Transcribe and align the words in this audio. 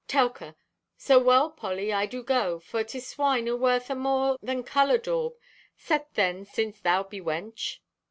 (Telka) 0.07 0.55
"So 0.97 1.19
well, 1.19 1.51
Polly, 1.51 1.93
I 1.93 2.07
do 2.07 2.23
go, 2.23 2.57
for 2.59 2.83
'tis 2.83 3.05
swine 3.05 3.47
o' 3.47 3.55
worth 3.55 3.87
amore 3.87 4.39
than 4.41 4.63
color 4.63 4.97
daub. 4.97 5.33
Set 5.77 6.11
thee, 6.15 6.43
since 6.43 6.79
thou 6.79 7.03
be 7.03 7.21
wench." 7.21 7.81